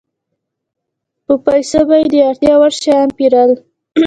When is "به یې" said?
1.87-2.05